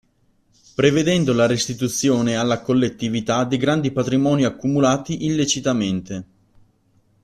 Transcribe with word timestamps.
Prevedendo 0.73 1.31
la 1.31 1.45
restituzione 1.45 2.35
alla 2.35 2.61
collettività 2.63 3.43
di 3.43 3.57
grandi 3.57 3.91
patrimoni 3.91 4.45
accumulati 4.45 5.25
illecitamente. 5.25 6.25